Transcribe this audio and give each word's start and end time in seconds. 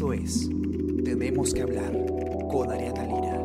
Esto 0.00 0.14
es 0.14 0.48
Tenemos 1.04 1.52
que 1.52 1.60
hablar 1.60 1.92
con 2.50 2.72
Ariana 2.72 3.04
Lira. 3.04 3.42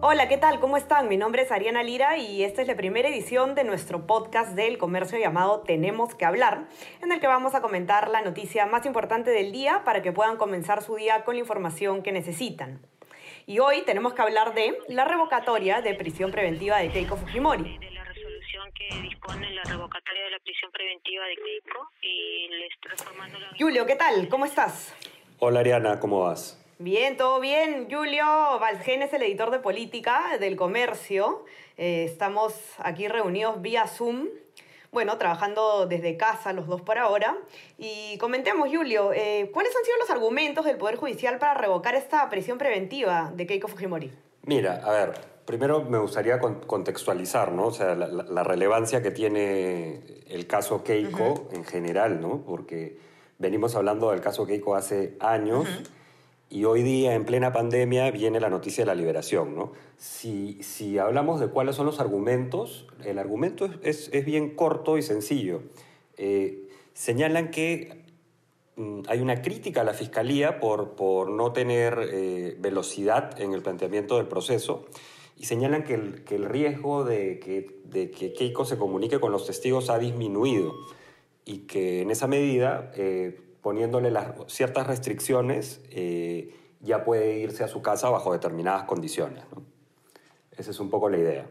Hola, 0.00 0.26
¿qué 0.26 0.36
tal? 0.36 0.58
¿Cómo 0.58 0.76
están? 0.76 1.08
Mi 1.08 1.16
nombre 1.16 1.42
es 1.42 1.52
Ariana 1.52 1.84
Lira 1.84 2.16
y 2.16 2.42
esta 2.42 2.60
es 2.60 2.66
la 2.66 2.74
primera 2.74 3.08
edición 3.08 3.54
de 3.54 3.62
nuestro 3.62 4.04
podcast 4.04 4.56
del 4.56 4.78
comercio 4.78 5.16
llamado 5.16 5.60
Tenemos 5.60 6.16
que 6.16 6.24
hablar, 6.24 6.66
en 7.00 7.12
el 7.12 7.20
que 7.20 7.28
vamos 7.28 7.54
a 7.54 7.60
comentar 7.60 8.08
la 8.08 8.22
noticia 8.22 8.66
más 8.66 8.84
importante 8.84 9.30
del 9.30 9.52
día 9.52 9.82
para 9.84 10.02
que 10.02 10.10
puedan 10.10 10.36
comenzar 10.36 10.82
su 10.82 10.96
día 10.96 11.22
con 11.22 11.36
la 11.36 11.40
información 11.42 12.02
que 12.02 12.10
necesitan. 12.10 12.80
Y 13.46 13.60
hoy 13.60 13.82
tenemos 13.82 14.12
que 14.12 14.22
hablar 14.22 14.54
de 14.54 14.76
la 14.88 15.04
revocatoria 15.04 15.82
de 15.82 15.94
prisión 15.94 16.32
preventiva 16.32 16.78
de 16.78 16.90
Keiko 16.90 17.16
Fujimori 17.16 17.93
que 18.74 19.00
dispone 19.02 19.50
la 19.52 19.62
revocatoria 19.62 20.24
de 20.24 20.30
la 20.30 20.38
prisión 20.40 20.70
preventiva 20.72 21.24
de 21.26 21.36
Keiko 21.36 21.90
y 22.02 22.48
les 22.48 22.80
transformando 22.80 23.38
la... 23.38 23.48
Julio, 23.58 23.86
¿qué 23.86 23.96
tal? 23.96 24.28
¿Cómo 24.28 24.44
estás? 24.44 24.94
Hola 25.38 25.60
Ariana, 25.60 26.00
¿cómo 26.00 26.20
vas? 26.20 26.60
Bien, 26.78 27.16
todo 27.16 27.40
bien. 27.40 27.88
Julio 27.90 28.24
Valgen 28.58 29.02
es 29.02 29.12
el 29.12 29.22
editor 29.22 29.50
de 29.50 29.60
política 29.60 30.38
del 30.40 30.56
comercio. 30.56 31.44
Eh, 31.76 32.04
estamos 32.04 32.54
aquí 32.78 33.06
reunidos 33.06 33.62
vía 33.62 33.86
Zoom. 33.86 34.28
Bueno, 34.90 35.18
trabajando 35.18 35.86
desde 35.86 36.16
casa 36.16 36.52
los 36.52 36.66
dos 36.66 36.82
por 36.82 36.98
ahora. 36.98 37.36
Y 37.78 38.18
comentemos, 38.18 38.68
Julio, 38.68 39.12
eh, 39.12 39.50
¿cuáles 39.52 39.74
han 39.76 39.84
sido 39.84 39.98
los 39.98 40.10
argumentos 40.10 40.64
del 40.64 40.76
Poder 40.76 40.96
Judicial 40.96 41.38
para 41.38 41.54
revocar 41.54 41.94
esta 41.94 42.28
prisión 42.28 42.58
preventiva 42.58 43.30
de 43.34 43.46
Keiko 43.46 43.68
Fujimori? 43.68 44.12
Mira, 44.46 44.82
a 44.84 44.92
ver, 44.92 45.34
Primero 45.44 45.84
me 45.84 45.98
gustaría 45.98 46.38
contextualizar, 46.38 47.52
¿no? 47.52 47.66
O 47.66 47.70
sea, 47.70 47.94
la, 47.94 48.44
relevancia 48.44 49.02
que 49.02 49.10
tiene 49.10 50.00
el 50.26 50.46
caso 50.46 50.82
Keiko 50.82 51.48
en 51.52 51.64
general, 51.64 52.22
¿no? 52.22 52.42
Porque 52.46 52.98
venimos 53.38 53.74
hablando 53.74 54.10
del 54.10 54.22
caso 54.22 54.46
Keiko 54.46 54.74
hace 54.74 55.16
años 55.20 55.66
y 56.48 56.64
hoy 56.64 56.82
día, 56.82 57.14
en 57.14 57.26
plena 57.26 57.52
pandemia, 57.52 58.10
viene 58.10 58.40
la 58.40 58.48
noticia 58.48 58.84
de 58.84 58.86
la 58.86 58.94
liberación, 58.94 59.54
¿no? 59.54 59.72
Si, 59.98 60.62
si 60.62 60.96
hablamos 60.96 61.40
de 61.40 61.48
cuáles 61.48 61.76
son 61.76 61.84
los 61.84 62.00
argumentos, 62.00 62.86
el 63.04 63.18
argumento 63.18 63.68
es, 63.82 64.08
es, 64.14 64.24
bien 64.24 64.54
corto 64.56 64.96
y 64.96 65.02
sencillo. 65.02 65.60
Eh, 66.16 66.70
señalan 66.94 67.50
que 67.50 68.03
hay 69.06 69.20
una 69.20 69.40
crítica 69.40 69.82
a 69.82 69.84
la 69.84 69.94
Fiscalía 69.94 70.58
por, 70.58 70.96
por 70.96 71.30
no 71.30 71.52
tener 71.52 72.08
eh, 72.12 72.56
velocidad 72.58 73.40
en 73.40 73.52
el 73.52 73.62
planteamiento 73.62 74.16
del 74.16 74.26
proceso 74.26 74.86
y 75.36 75.44
señalan 75.44 75.84
que 75.84 75.94
el, 75.94 76.24
que 76.24 76.36
el 76.36 76.44
riesgo 76.44 77.04
de 77.04 77.38
que, 77.38 77.80
de 77.84 78.10
que, 78.10 78.32
Keiko 78.32 78.64
se 78.64 78.76
comunique 78.76 79.20
con 79.20 79.32
los 79.32 79.46
testigos 79.46 79.90
ha 79.90 79.98
disminuido 79.98 80.74
y 81.44 81.66
que 81.66 82.02
en 82.02 82.10
esa 82.10 82.26
medida, 82.26 82.90
eh, 82.96 83.40
poniéndole 83.62 84.10
las, 84.10 84.32
ciertas 84.48 84.86
restricciones, 84.86 85.80
eh, 85.90 86.54
ya 86.80 87.04
puede 87.04 87.38
irse 87.38 87.64
a 87.64 87.68
su 87.68 87.82
casa 87.82 88.10
bajo 88.10 88.32
determinadas 88.32 88.84
condiciones. 88.84 89.44
Esa 90.56 90.70
es 90.70 90.80
un 90.80 90.90
poco 90.90 91.08
la 91.08 91.18
idea. 91.18 91.46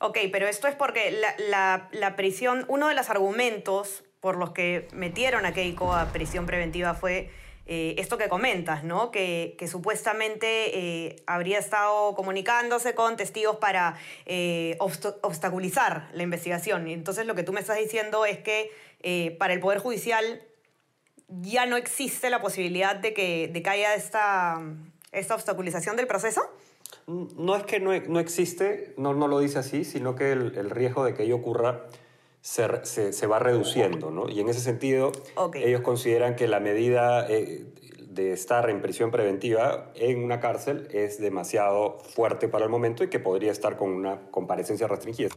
Ok, 0.00 0.18
pero 0.30 0.46
esto 0.46 0.68
es 0.68 0.74
porque 0.74 1.10
la, 1.10 1.34
la, 1.48 1.88
la 1.92 2.16
prisión, 2.16 2.64
uno 2.68 2.88
de 2.88 2.94
los 2.94 3.08
argumentos 3.08 4.04
por 4.20 4.36
los 4.36 4.50
que 4.50 4.88
metieron 4.92 5.46
a 5.46 5.52
Keiko 5.52 5.94
a 5.94 6.06
prisión 6.12 6.46
preventiva 6.46 6.94
fue 6.94 7.30
eh, 7.68 7.96
esto 7.98 8.16
que 8.16 8.28
comentas, 8.28 8.84
¿no? 8.84 9.10
Que, 9.10 9.56
supuestamente 9.68 10.46
eh, 11.06 11.16
habría 11.26 11.58
estado 11.58 12.14
comunicándose 12.14 12.94
con 12.94 13.16
testigos 13.16 13.56
para 13.56 13.96
eh, 14.24 14.76
obstaculizar 14.78 16.08
la 16.12 16.22
investigación. 16.22 16.86
Entonces 16.86 17.26
lo 17.26 17.34
que 17.34 17.42
tú 17.42 17.52
me 17.52 17.60
estás 17.60 17.78
diciendo 17.78 18.24
es 18.24 18.38
que 18.38 18.70
para 19.38 19.52
el 19.52 19.60
Poder 19.60 19.78
Judicial 19.78 20.42
ya 21.28 21.66
no 21.66 21.76
existe 21.76 22.30
la 22.30 22.40
posibilidad 22.40 22.96
de 22.96 23.14
que, 23.14 23.48
de 23.48 23.68
haya 23.68 23.94
esta, 23.94 24.60
esta 25.12 25.34
obstaculización 25.34 25.96
del 25.96 26.06
proceso. 26.06 26.42
No 27.06 27.56
es 27.56 27.64
que 27.64 27.80
no, 27.80 27.98
no 28.00 28.20
existe, 28.20 28.94
no, 28.96 29.12
no 29.14 29.28
lo 29.28 29.40
dice 29.40 29.58
así, 29.58 29.84
sino 29.84 30.14
que 30.14 30.32
el 30.32 30.70
riesgo 30.70 31.04
de 31.04 31.14
que 31.14 31.24
ello 31.24 31.36
ocurra 31.36 31.84
se, 32.46 33.12
se, 33.12 33.26
va 33.26 33.40
reduciendo, 33.40 34.12
¿no? 34.12 34.28
Y 34.28 34.38
en 34.38 34.48
ese 34.48 34.60
sentido, 34.60 35.10
ellos 35.54 35.80
consideran 35.80 36.36
que 36.36 36.46
la 36.46 36.60
medida 36.60 37.28
eh, 37.28 37.66
de 38.08 38.32
estar 38.32 38.70
en 38.70 38.80
prisión 38.80 39.10
preventiva 39.10 39.90
en 39.96 40.22
una 40.22 40.38
cárcel 40.38 40.86
es 40.92 41.20
demasiado 41.20 41.98
fuerte 41.98 42.46
para 42.46 42.64
el 42.64 42.70
momento 42.70 43.02
y 43.02 43.10
que 43.10 43.18
podría 43.18 43.50
estar 43.50 43.76
con 43.76 43.90
una 43.90 44.30
comparecencia 44.30 44.86
restringida. 44.86 45.30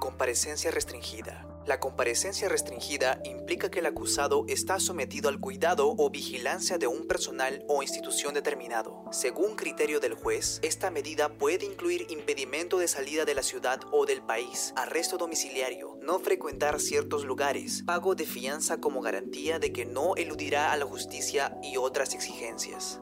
Comparecencia 0.00 0.72
restringida. 0.72 1.46
La 1.64 1.78
comparecencia 1.78 2.48
restringida 2.48 3.20
implica 3.24 3.70
que 3.70 3.78
el 3.78 3.86
acusado 3.86 4.44
está 4.48 4.80
sometido 4.80 5.28
al 5.28 5.38
cuidado 5.38 5.94
o 5.96 6.10
vigilancia 6.10 6.76
de 6.76 6.88
un 6.88 7.06
personal 7.06 7.64
o 7.68 7.82
institución 7.82 8.34
determinado. 8.34 9.04
Según 9.12 9.54
criterio 9.54 10.00
del 10.00 10.14
juez, 10.14 10.58
esta 10.62 10.90
medida 10.90 11.28
puede 11.28 11.64
incluir 11.64 12.06
impedimento 12.10 12.78
de 12.78 12.88
salida 12.88 13.24
de 13.24 13.34
la 13.34 13.44
ciudad 13.44 13.80
o 13.92 14.06
del 14.06 14.22
país, 14.22 14.72
arresto 14.74 15.18
domiciliario, 15.18 15.96
no 16.02 16.18
frecuentar 16.18 16.80
ciertos 16.80 17.24
lugares, 17.24 17.84
pago 17.86 18.16
de 18.16 18.24
fianza 18.24 18.78
como 18.78 19.00
garantía 19.00 19.60
de 19.60 19.72
que 19.72 19.84
no 19.84 20.16
eludirá 20.16 20.72
a 20.72 20.76
la 20.76 20.84
justicia 20.84 21.56
y 21.62 21.76
otras 21.76 22.12
exigencias. 22.14 23.00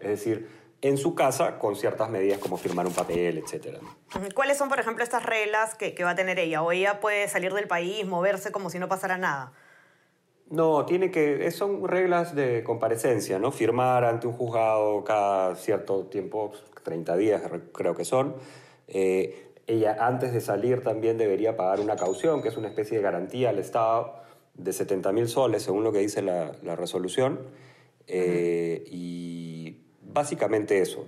es 0.00 0.08
decir, 0.08 0.65
en 0.82 0.98
su 0.98 1.14
casa 1.14 1.58
con 1.58 1.76
ciertas 1.76 2.10
medidas 2.10 2.38
como 2.38 2.56
firmar 2.56 2.86
un 2.86 2.92
papel, 2.92 3.38
etc. 3.38 3.78
¿Cuáles 4.34 4.58
son, 4.58 4.68
por 4.68 4.78
ejemplo, 4.78 5.02
estas 5.02 5.24
reglas 5.24 5.74
que, 5.74 5.94
va 6.04 6.10
a 6.10 6.14
tener 6.14 6.38
ella? 6.38 6.62
¿O 6.62 6.72
ella 6.72 7.00
puede 7.00 7.28
salir 7.28 7.52
del 7.54 7.66
país, 7.66 8.06
moverse 8.06 8.52
como 8.52 8.70
si 8.70 8.78
no 8.78 8.88
pasara 8.88 9.18
nada? 9.18 9.52
No, 10.48 10.86
tiene 10.86 11.10
que, 11.10 11.50
son 11.50 11.86
reglas 11.88 12.34
de 12.34 12.62
comparecencia, 12.62 13.38
¿no? 13.38 13.50
Firmar 13.50 14.04
ante 14.04 14.26
un 14.26 14.34
juzgado 14.34 15.02
cada 15.02 15.56
cierto 15.56 16.06
tiempo, 16.06 16.52
30 16.84 17.16
días 17.16 17.42
creo 17.72 17.96
que 17.96 18.04
son. 18.04 18.36
Eh, 18.86 19.52
ella 19.66 19.96
antes 19.98 20.32
de 20.32 20.40
salir 20.40 20.84
también 20.84 21.18
debería 21.18 21.56
pagar 21.56 21.80
una 21.80 21.96
caución, 21.96 22.42
que 22.42 22.48
es 22.48 22.56
una 22.56 22.68
especie 22.68 22.98
de 22.98 23.02
garantía 23.02 23.48
al 23.48 23.58
Estado 23.58 24.14
de 24.54 24.72
70 24.72 25.10
mil 25.12 25.28
soles, 25.28 25.62
según 25.62 25.82
lo 25.82 25.92
que 25.92 25.98
dice 25.98 26.22
la, 26.22 26.76
resolución. 26.76 27.40
Eh, 28.06 28.84
y 28.86 29.45
básicamente 30.16 30.80
eso. 30.80 31.06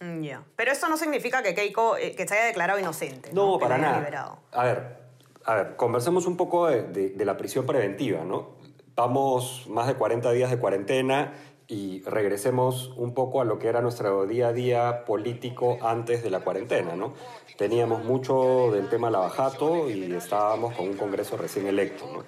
Mm, 0.00 0.22
ya. 0.22 0.42
Pero 0.56 0.72
eso 0.72 0.88
no 0.88 0.96
significa 0.96 1.42
que 1.42 1.54
Keiko 1.54 1.96
eh, 1.96 2.16
que 2.16 2.26
se 2.26 2.34
haya 2.34 2.46
declarado 2.46 2.80
inocente. 2.80 3.30
No, 3.32 3.58
para 3.58 3.78
nada. 3.78 4.38
A 4.52 4.64
ver, 4.64 4.96
a 5.44 5.54
ver, 5.54 5.76
conversemos 5.76 6.26
un 6.26 6.36
poco 6.36 6.66
de, 6.66 7.14
la 7.18 7.36
prisión 7.36 7.66
preventiva, 7.66 8.24
¿no? 8.24 8.58
Vamos 8.96 9.66
más 9.68 9.86
de 9.86 9.94
40 9.94 10.32
días 10.32 10.50
de 10.50 10.58
cuarentena 10.58 11.34
y 11.68 12.02
regresemos 12.02 12.92
un 12.96 13.14
poco 13.14 13.40
a 13.40 13.44
lo 13.44 13.58
que 13.58 13.68
era 13.68 13.80
nuestro 13.80 14.26
día 14.26 14.48
a 14.48 14.52
día 14.52 15.04
político 15.04 15.78
antes 15.82 16.22
de 16.22 16.30
la 16.30 16.40
cuarentena, 16.40 16.96
¿no? 16.96 17.14
Teníamos 17.56 18.04
mucho 18.04 18.70
del 18.72 18.88
tema 18.88 19.10
lavajato 19.10 19.88
y 19.88 20.12
estábamos 20.14 20.74
con 20.74 20.88
un 20.88 20.96
Congreso 20.96 21.36
recién 21.36 21.66
electo, 21.66 22.10
¿no? 22.10 22.24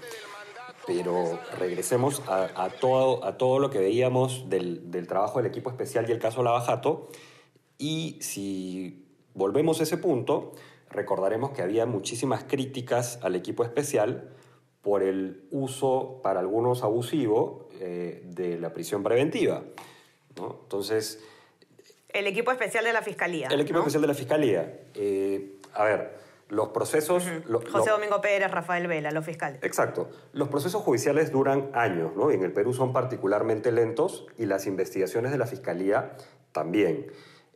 Pero 0.86 1.38
regresemos 1.58 2.22
a, 2.26 2.68
todo, 2.80 3.24
a 3.24 3.36
todo 3.36 3.58
lo 3.58 3.70
que 3.70 3.78
veíamos 3.78 4.48
del, 4.48 5.06
trabajo 5.06 5.38
del 5.38 5.46
equipo 5.46 5.70
especial 5.70 6.08
y 6.08 6.12
el 6.12 6.18
caso 6.18 6.42
Lavajato. 6.42 7.08
Y 7.78 8.18
si 8.20 9.06
volvemos 9.34 9.80
a 9.80 9.84
ese 9.84 9.96
punto, 9.96 10.52
recordaremos 10.90 11.50
que 11.50 11.62
había 11.62 11.86
muchísimas 11.86 12.44
críticas 12.44 13.18
al 13.22 13.36
equipo 13.36 13.64
especial 13.64 14.30
por 14.82 15.02
el 15.02 15.44
uso, 15.50 16.20
para 16.22 16.40
algunos 16.40 16.82
abusivo, 16.82 17.68
eh, 17.80 18.22
de 18.24 18.58
la 18.58 18.72
prisión 18.72 19.02
preventiva. 19.02 19.62
Entonces... 20.28 21.22
El 22.08 22.26
equipo 22.26 22.50
especial 22.50 22.84
de 22.84 22.92
la 22.92 23.02
Fiscalía. 23.02 23.48
El 23.48 23.60
equipo 23.60 23.78
especial 23.78 24.02
de 24.02 24.08
la 24.08 24.14
Fiscalía. 24.14 24.80
Eh, 24.94 25.58
a 25.72 25.84
ver, 25.84 26.18
los 26.52 26.68
procesos... 26.68 27.24
José 27.70 27.90
Domingo 27.90 28.20
Pérez, 28.20 28.50
Rafael 28.50 28.86
Vela, 28.86 29.10
los 29.10 29.24
fiscales. 29.24 29.58
Exacto. 29.62 30.10
Los 30.34 30.48
procesos 30.48 30.82
judiciales 30.82 31.32
duran 31.32 31.70
años, 31.72 32.14
¿no? 32.14 32.30
Y 32.30 32.34
en 32.34 32.42
el 32.42 32.52
Perú 32.52 32.74
son 32.74 32.92
particularmente 32.92 33.72
lentos 33.72 34.26
y 34.36 34.44
las 34.44 34.66
investigaciones 34.66 35.32
de 35.32 35.38
la 35.38 35.46
Fiscalía 35.46 36.12
también. 36.52 37.06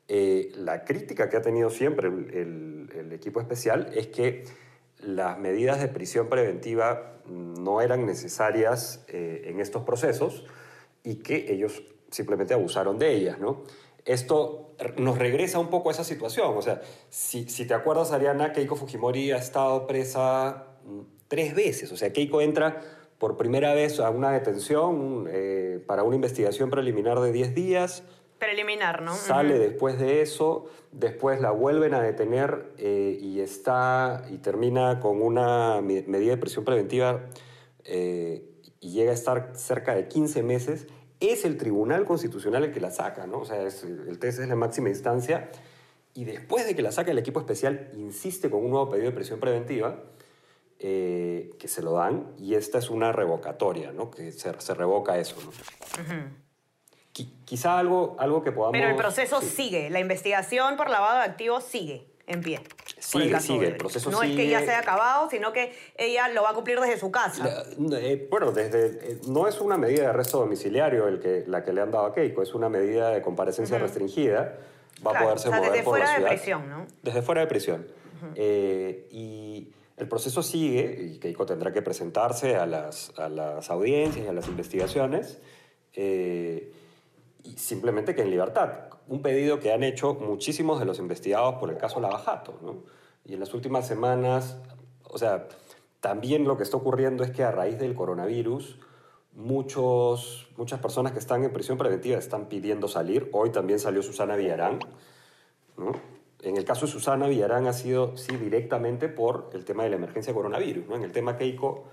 Eh, 0.08 0.50
la 0.56 0.86
crítica 0.86 1.28
que 1.28 1.36
ha 1.36 1.42
tenido 1.42 1.68
siempre 1.68 2.08
el, 2.08 3.12
equipo 3.12 3.38
especial 3.38 3.90
es 3.94 4.06
que 4.06 4.44
las 5.00 5.38
medidas 5.38 5.78
de 5.78 5.88
prisión 5.88 6.28
preventiva 6.28 7.20
no 7.26 7.82
eran 7.82 8.06
necesarias 8.06 9.04
eh, 9.08 9.42
en 9.44 9.60
estos 9.60 9.82
procesos 9.82 10.46
y 11.04 11.16
que 11.16 11.52
ellos 11.52 11.82
simplemente 12.10 12.54
abusaron 12.54 12.98
de 12.98 13.12
ellas, 13.12 13.38
¿no? 13.38 13.64
Esto 14.06 14.74
nos 14.96 15.18
regresa 15.18 15.58
un 15.58 15.68
poco 15.68 15.90
a 15.90 15.92
esa 15.92 16.04
situación. 16.04 16.56
O 16.56 16.62
sea, 16.62 16.80
si, 17.10 17.44
te 17.44 17.74
acuerdas, 17.74 18.12
Ariana, 18.12 18.52
Keiko 18.52 18.76
Fujimori 18.76 19.32
ha 19.32 19.36
estado 19.36 19.86
presa 19.86 20.68
mm, 20.84 21.00
tres 21.28 21.54
veces. 21.54 21.92
O 21.92 21.96
sea, 21.96 22.12
Keiko 22.12 22.40
entra 22.40 22.80
por 23.18 23.36
primera 23.36 23.74
vez 23.74 23.98
a 24.00 24.10
una 24.10 24.32
detención 24.32 25.26
eh, 25.28 25.82
para 25.86 26.02
una 26.02 26.16
investigación 26.16 26.70
preliminar 26.70 27.20
de 27.20 27.32
10 27.32 27.54
días. 27.54 28.02
Preliminar, 28.38 29.00
¿no? 29.02 29.14
Sale 29.14 29.58
después 29.58 29.98
de 29.98 30.20
eso, 30.20 30.66
después 30.92 31.40
la 31.40 31.50
vuelven 31.50 31.94
a 31.94 32.02
detener 32.02 32.72
eh, 32.76 33.18
y 33.20 33.40
está 33.40 34.26
y 34.30 34.36
termina 34.38 35.00
con 35.00 35.22
una 35.22 35.80
medida 35.80 36.32
de 36.32 36.36
prisión 36.36 36.64
preventiva 36.66 37.22
eh, 37.84 38.44
y 38.80 38.90
llega 38.90 39.12
a 39.12 39.14
estar 39.14 39.52
cerca 39.54 39.94
de 39.94 40.06
15 40.06 40.42
meses, 40.42 40.86
es 41.20 41.44
el 41.44 41.56
Tribunal 41.56 42.04
Constitucional 42.04 42.64
el 42.64 42.72
que 42.72 42.80
la 42.80 42.90
saca, 42.90 43.26
¿no? 43.26 43.40
O 43.40 43.44
sea, 43.44 43.62
es, 43.62 43.82
el 43.82 44.18
TS 44.18 44.40
es 44.40 44.48
la 44.48 44.56
máxima 44.56 44.88
instancia 44.88 45.50
y 46.16 46.24
después 46.24 46.66
de 46.66 46.74
que 46.74 46.82
la 46.82 46.92
saca 46.92 47.10
el 47.10 47.18
equipo 47.18 47.40
especial, 47.40 47.90
insiste 47.94 48.48
con 48.50 48.64
un 48.64 48.70
nuevo 48.70 48.88
pedido 48.88 49.10
de 49.10 49.12
prisión 49.14 49.38
preventiva, 49.38 50.02
eh, 50.78 51.50
que 51.58 51.68
se 51.68 51.82
lo 51.82 51.92
dan, 51.92 52.32
y 52.38 52.54
esta 52.54 52.78
es 52.78 52.88
una 52.88 53.12
revocatoria, 53.12 53.92
¿no? 53.92 54.10
Que 54.10 54.32
se, 54.32 54.58
se 54.58 54.74
revoca 54.74 55.18
eso, 55.18 55.36
¿no? 55.44 55.52
Quizá 57.44 57.78
algo, 57.78 58.16
algo 58.18 58.42
que 58.42 58.52
podamos... 58.52 58.72
Pero 58.72 58.90
el 58.90 58.96
proceso 58.96 59.40
sigue, 59.40 59.90
la 59.90 60.00
investigación 60.00 60.76
por 60.76 60.90
lavado 60.90 61.18
de 61.18 61.24
activos 61.24 61.64
sigue 61.64 62.06
en 62.26 62.42
pie. 62.42 62.60
Sigue, 63.06 63.40
sigue, 63.40 63.68
el 63.68 63.76
proceso 63.76 64.10
no 64.10 64.20
sigue. 64.20 64.34
No 64.34 64.40
es 64.40 64.44
que 64.44 64.50
ya 64.50 64.58
se 64.60 64.70
haya 64.70 64.80
acabado, 64.80 65.30
sino 65.30 65.52
que 65.52 65.72
ella 65.96 66.26
lo 66.28 66.42
va 66.42 66.50
a 66.50 66.54
cumplir 66.54 66.80
desde 66.80 66.98
su 66.98 67.12
casa. 67.12 67.64
Eh, 67.78 68.26
bueno, 68.28 68.50
desde, 68.50 69.12
eh, 69.12 69.20
no 69.28 69.46
es 69.46 69.60
una 69.60 69.76
medida 69.78 70.02
de 70.02 70.06
arresto 70.08 70.40
domiciliario 70.40 71.06
el 71.06 71.20
que, 71.20 71.44
la 71.46 71.62
que 71.62 71.72
le 71.72 71.82
han 71.82 71.92
dado 71.92 72.06
a 72.06 72.14
Keiko, 72.14 72.42
es 72.42 72.52
una 72.52 72.68
medida 72.68 73.10
de 73.10 73.22
comparecencia 73.22 73.78
restringida. 73.78 74.58
Va 75.06 75.12
a 75.12 75.22
poderse 75.22 75.48
o 75.48 75.52
sea, 75.52 75.60
mover 75.60 75.72
desde 75.72 75.84
por 75.84 75.92
fuera 75.92 76.06
la 76.06 76.14
ciudad. 76.16 76.30
de 76.30 76.36
prisión, 76.36 76.68
¿no? 76.68 76.86
Desde 77.02 77.22
fuera 77.22 77.40
de 77.42 77.46
prisión. 77.46 77.86
Eh, 78.34 79.06
y 79.12 79.72
el 79.96 80.08
proceso 80.08 80.42
sigue 80.42 80.98
y 81.00 81.18
Keiko 81.18 81.46
tendrá 81.46 81.72
que 81.72 81.82
presentarse 81.82 82.56
a 82.56 82.66
las, 82.66 83.12
a 83.18 83.28
las 83.28 83.70
audiencias 83.70 84.26
y 84.26 84.28
a 84.28 84.32
las 84.32 84.48
investigaciones. 84.48 85.38
y 85.94 87.56
simplemente 87.56 88.16
que 88.16 88.22
en 88.22 88.30
libertad. 88.30 88.95
Un 89.08 89.22
pedido 89.22 89.60
que 89.60 89.72
han 89.72 89.82
hecho 89.82 90.14
muchísimos 90.14 90.78
de 90.80 90.84
los 90.84 90.98
investigados 90.98 91.56
por 91.56 91.70
el 91.70 91.76
caso 91.76 92.00
Lavajato. 92.00 92.58
¿no? 92.62 92.82
Y 93.24 93.34
en 93.34 93.40
las 93.40 93.54
últimas 93.54 93.86
semanas, 93.86 94.58
o 95.04 95.18
sea, 95.18 95.48
también 96.00 96.44
lo 96.44 96.56
que 96.56 96.62
está 96.62 96.76
ocurriendo 96.76 97.24
es 97.24 97.30
que 97.30 97.42
a 97.42 97.50
raíz 97.50 97.78
del 97.78 97.94
coronavirus, 97.94 98.78
muchos, 99.32 100.48
muchas 100.56 100.80
personas 100.80 101.12
que 101.12 101.18
están 101.18 101.44
en 101.44 101.52
prisión 101.52 101.78
preventiva 101.78 102.18
están 102.18 102.46
pidiendo 102.46 102.88
salir. 102.88 103.28
Hoy 103.32 103.50
también 103.50 103.78
salió 103.78 104.02
Susana 104.02 104.36
Villarán. 104.36 104.78
¿no? 105.76 105.92
En 106.42 106.56
el 106.56 106.64
caso 106.64 106.86
de 106.86 106.92
Susana 106.92 107.26
Villarán 107.26 107.66
ha 107.66 107.72
sido, 107.72 108.16
sí, 108.16 108.36
directamente 108.36 109.08
por 109.08 109.50
el 109.52 109.64
tema 109.64 109.84
de 109.84 109.90
la 109.90 109.96
emergencia 109.96 110.32
coronavirus. 110.32 110.86
¿no? 110.88 110.96
En 110.96 111.02
el 111.02 111.12
tema 111.12 111.36
Keiko 111.36 111.84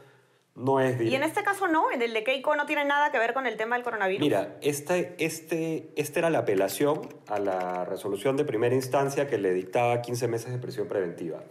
no 0.55 0.79
es 0.79 1.01
Y 1.01 1.15
en 1.15 1.23
este 1.23 1.43
caso 1.43 1.67
no, 1.67 1.91
en 1.91 2.01
el 2.01 2.13
de 2.13 2.23
Keiko 2.23 2.55
no 2.55 2.65
tiene 2.65 2.85
nada 2.85 3.11
que 3.11 3.17
ver 3.17 3.33
con 3.33 3.47
el 3.47 3.57
tema 3.57 3.75
del 3.75 3.83
coronavirus. 3.83 4.21
Mira, 4.21 4.57
este, 4.61 5.15
este, 5.17 5.89
esta 5.95 6.19
era 6.19 6.29
la 6.29 6.39
apelación 6.39 7.01
a 7.27 7.39
la 7.39 7.85
resolución 7.85 8.37
de 8.37 8.45
primera 8.45 8.75
instancia 8.75 9.27
que 9.27 9.39
le 9.39 9.51
dictaba 9.53 10.01
15 10.01 10.27
meses 10.27 10.51
de 10.51 10.59
prisión 10.59 10.87
preventiva. 10.87 11.43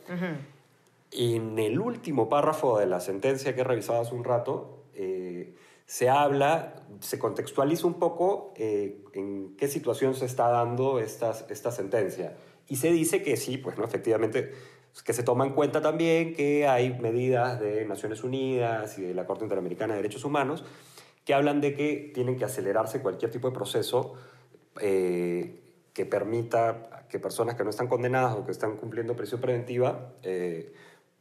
En 1.11 1.59
el 1.59 1.81
último 1.81 2.29
párrafo 2.29 2.79
de 2.79 2.87
la 2.87 3.01
sentencia 3.01 3.55
que 3.55 3.63
he 3.63 3.65
revisado 3.65 4.01
hace 4.01 4.15
un 4.15 4.25
rato, 4.25 4.85
eh, 4.95 5.55
se 5.85 6.09
habla, 6.09 6.75
se 7.01 7.19
contextualiza 7.19 7.87
un 7.87 7.95
poco 7.95 8.55
eh, 8.57 9.03
en 9.15 9.57
qué 9.57 9.67
situación 9.67 10.15
se 10.15 10.27
está 10.27 10.49
dando 10.49 11.01
esta, 11.01 11.35
esta 11.51 11.73
sentencia. 11.73 12.37
Y 12.69 12.77
se 12.77 12.93
dice 12.93 13.23
que 13.23 13.37
sí, 13.37 13.59
pues 13.59 13.77
no, 13.77 13.85
efectivamente 13.85 14.53
que 15.01 15.13
se 15.13 15.23
toma 15.23 15.47
en 15.47 15.55
cuenta 15.55 15.81
también 15.81 16.35
que 16.35 16.67
hay 16.69 16.93
medidas 17.01 17.59
de 17.59 17.85
Naciones 17.87 18.23
Unidas 18.23 18.99
y 18.99 19.03
de 19.03 19.15
la 19.15 19.25
Corte 19.25 19.45
Interamericana 19.45 19.95
de 19.95 20.03
Derechos 20.03 20.25
Humanos 20.25 20.65
que 21.25 21.35
hablan 21.35 21.61
de 21.61 21.75
que 21.75 22.11
tienen 22.15 22.37
que 22.37 22.45
acelerarse 22.45 23.01
cualquier 23.01 23.31
tipo 23.31 23.49
de 23.49 23.55
proceso 23.55 24.15
eh, 24.81 25.61
que 25.93 26.07
permita 26.07 27.07
que 27.09 27.19
personas 27.19 27.55
que 27.55 27.65
no 27.65 27.71
están 27.71 27.89
condenadas 27.89 28.35
o 28.37 28.45
que 28.45 28.53
están 28.53 28.77
cumpliendo 28.77 29.15
prisión 29.15 29.41
preventiva 29.41 30.15
eh, 30.23 30.73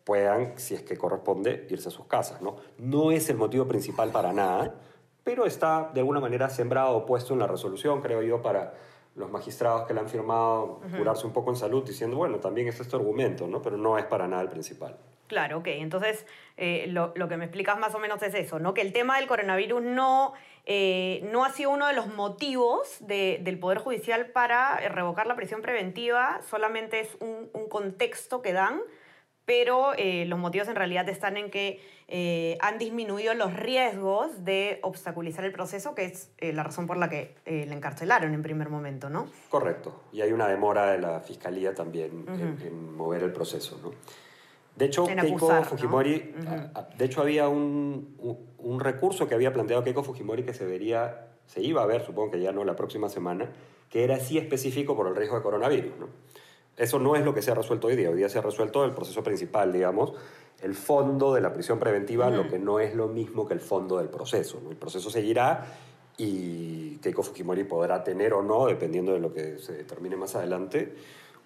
puedan, 0.04 0.58
si 0.58 0.74
es 0.74 0.82
que 0.82 0.98
corresponde, 0.98 1.68
irse 1.70 1.90
a 1.90 1.92
sus 1.92 2.06
casas. 2.06 2.42
¿no? 2.42 2.58
no 2.78 3.12
es 3.12 3.30
el 3.30 3.38
motivo 3.38 3.68
principal 3.68 4.12
para 4.12 4.34
nada, 4.34 4.76
pero 5.24 5.46
está 5.46 5.92
de 5.94 6.00
alguna 6.00 6.20
manera 6.20 6.50
sembrado 6.50 6.98
o 6.98 7.06
puesto 7.06 7.34
en 7.34 7.40
la 7.40 7.48
resolución, 7.48 8.02
creo 8.02 8.24
yo, 8.24 8.42
para 8.42 8.74
los 9.16 9.30
magistrados 9.30 9.88
que 9.88 9.94
le 9.94 10.00
han 10.00 10.10
firmado 10.10 10.82
curarse 10.98 11.28
un 11.28 11.34
poco 11.34 11.50
en 11.52 11.58
salud 11.58 11.84
diciendo, 11.86 12.18
bueno, 12.18 12.40
también 12.40 12.68
es 12.68 12.80
este 12.80 12.96
argumento, 12.96 13.48
¿no? 13.48 13.62
Pero 13.62 13.78
no 13.78 13.98
es 13.98 14.06
para 14.06 14.28
nada 14.28 14.42
el 14.42 14.50
principal. 14.50 14.98
Claro, 15.28 15.60
ok. 15.60 15.68
Entonces, 15.68 16.26
eh, 16.58 16.88
lo, 16.90 17.14
lo, 17.16 17.30
que 17.30 17.38
me 17.38 17.46
explicas 17.46 17.78
más 17.80 17.96
o 17.96 18.00
menos 18.00 18.22
es 18.22 18.34
eso, 18.34 18.60
¿no? 18.60 18.74
Que 18.74 18.82
el 18.82 18.92
tema 18.92 19.18
del 19.18 19.28
coronavirus 19.28 19.82
no, 19.82 20.34
eh, 20.66 21.22
no 21.32 21.46
ha 21.46 21.52
sido 21.52 21.72
uno 21.72 21.88
de 21.88 21.94
los 21.94 22.08
motivos 22.14 22.98
de, 23.00 23.40
del 23.42 23.58
Poder 23.58 23.78
Judicial 23.78 24.28
para 24.28 24.78
revocar 24.90 25.28
la 25.28 25.36
prisión 25.36 25.62
preventiva, 25.62 26.42
solamente 26.50 27.00
es 27.00 27.16
un, 27.22 27.50
un 27.54 27.70
contexto 27.70 28.42
que 28.42 28.52
dan, 28.52 28.82
pero 29.46 29.94
eh, 29.98 30.26
los 30.28 30.40
motivos 30.40 30.68
en 30.68 30.76
realidad 30.76 31.08
están 31.10 31.36
en 31.38 31.50
que 31.50 31.82
eh, 32.14 32.58
han 32.60 32.78
disminuido 32.78 33.34
los 33.34 33.54
riesgos 33.56 34.44
de 34.44 34.80
obstaculizar 34.84 35.46
el 35.46 35.54
proceso, 35.54 35.96
que 35.96 36.04
es 36.04 36.30
eh, 36.40 36.52
la 36.52 36.62
razón 36.64 36.86
por 36.86 36.98
la 36.98 37.08
que 37.10 37.36
eh, 37.46 37.66
le 37.66 37.74
encarcelaron 37.74 38.34
en 38.34 38.42
primer 38.42 38.70
momento, 38.70 39.10
¿no? 39.10 39.28
Correcto. 39.50 40.02
Y 40.12 40.20
hay 40.20 40.34
una 40.34 40.48
demora 40.50 40.92
de 40.92 41.00
la 41.00 41.22
Fiscalía 41.22 41.74
también 41.74 42.26
en, 42.28 42.62
en, 42.68 42.96
mover 42.98 43.24
el 43.24 43.32
proceso, 43.32 43.80
¿no? 43.82 43.92
De 44.76 44.86
hecho, 44.86 45.08
En 45.08 45.20
Keiko. 45.20 45.64
Fujimori, 45.64 46.34
a- 46.48 46.80
a- 46.80 46.90
de 46.98 47.06
hecho 47.06 47.22
había 47.22 47.48
un, 47.48 48.16
un, 48.20 48.38
un 48.58 48.80
recurso 48.82 49.28
que 49.28 49.36
había 49.36 49.54
planteado 49.54 49.84
Keiko 49.84 50.04
Fujimori 50.04 50.44
que 50.44 50.54
se 50.54 50.66
vería, 50.66 51.28
se 51.46 51.62
iba 51.62 51.82
a 51.82 51.86
ver, 51.86 52.06
supongo 52.06 52.32
que 52.32 52.42
ya 52.42 52.52
no 52.52 52.64
la 52.66 52.76
próxima 52.76 53.08
semana, 53.08 53.50
que 53.90 54.04
era 54.04 54.20
sí 54.20 54.38
específico 54.38 54.96
por 54.98 55.08
el 55.08 55.16
riesgo 55.16 55.38
de 55.38 55.44
coronavirus, 55.44 55.98
¿no? 55.98 56.08
Eso 56.82 56.98
no 56.98 57.16
es 57.16 57.24
lo 57.24 57.32
que 57.32 57.44
se 57.44 57.52
ha 57.52 57.54
resuelto 57.54 57.88
hoy 57.88 57.96
día. 57.96 58.10
Hoy 58.10 58.18
día 58.18 58.28
se 58.28 58.40
ha 58.40 58.42
resuelto 58.42 58.84
el 58.84 58.92
proceso 58.92 59.24
principal, 59.24 59.72
digamos, 59.72 60.14
el 60.64 60.74
fondo 60.74 61.32
de 61.32 61.40
la 61.40 61.54
prisión 61.54 61.78
preventiva, 61.78 62.32
lo 62.32 62.50
que 62.50 62.58
no 62.58 62.80
es 62.80 62.96
lo 62.96 63.08
mismo 63.08 63.48
que 63.48 63.54
el 63.54 63.60
fondo 63.60 64.00
del 64.00 64.10
proceso. 64.10 64.60
¿no? 64.64 64.72
El 64.72 64.78
proceso 64.78 65.12
seguirá 65.12 65.64
y 66.18 66.98
Keiko 66.98 67.22
Fujimori 67.22 67.66
podrá 67.66 68.04
tener 68.04 68.34
o 68.34 68.42
no, 68.42 68.66
dependiendo 68.66 69.14
de 69.14 69.20
lo 69.20 69.32
que 69.32 69.60
se 69.60 69.74
determine 69.74 70.16
más 70.16 70.34
adelante, 70.36 70.96